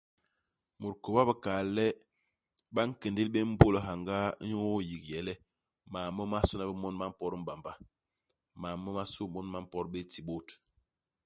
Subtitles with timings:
[0.79, 1.87] Mut kôba a bikal le
[2.73, 5.33] ba nkéndél bé mbôl i hyangaa inyu iyigye le
[5.91, 7.71] mam momasona bé mon ba mpot i mbamba;
[8.61, 10.47] mam momasô mon ba mpot bé i ti i bôt.